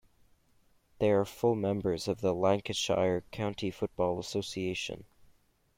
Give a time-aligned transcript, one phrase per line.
[0.97, 5.03] They are full members of the Lancashire County Football Association.